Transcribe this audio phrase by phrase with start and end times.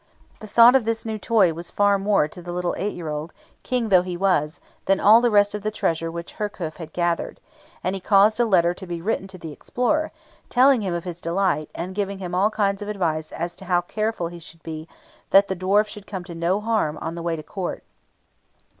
[0.39, 3.33] The thought of this new toy was far more to the little eight year old,
[3.61, 7.39] King though he was, than all the rest of the treasure which Herkhuf had gathered;
[7.83, 10.11] and he caused a letter to be written to the explorer,
[10.49, 13.81] telling him of his delight, and giving him all kinds of advice as to how
[13.81, 14.87] careful he should be
[15.29, 17.83] that the dwarf should come to no harm on the way to Court.